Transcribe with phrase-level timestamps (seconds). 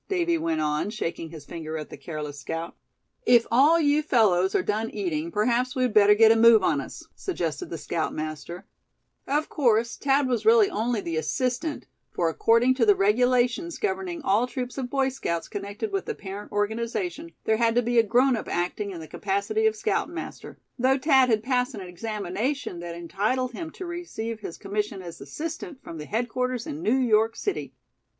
[0.09, 2.75] Davy went on, shaking his finger at the careless scout.
[3.23, 7.05] "If all you fellows are done eating, perhaps we'd better get a move on us,"
[7.15, 8.65] suggested the scoutmaster;
[9.27, 14.47] of course Thad was really only the assistant, for according to the regulations governing all
[14.47, 18.35] troops of Boy Scouts connected with the parent organization, there had to be a grown
[18.35, 23.51] up acting in the capacity of scoutmaster; though Thad had passed an examination that entitled
[23.51, 27.75] him to receive his commission as assistant, from the headquarters in New York City.